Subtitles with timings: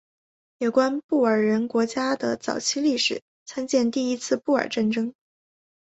[0.57, 5.13] 有关布尔人国家的早期历史参见第一次布尔战争。